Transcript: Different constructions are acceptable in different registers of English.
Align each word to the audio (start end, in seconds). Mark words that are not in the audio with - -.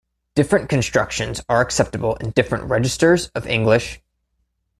Different 0.33 0.67
constructions 0.67 1.43
are 1.47 1.61
acceptable 1.61 2.15
in 2.15 2.31
different 2.31 2.63
registers 2.63 3.27
of 3.35 3.45
English. 3.45 4.01